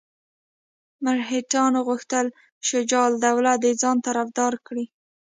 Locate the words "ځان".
3.81-3.97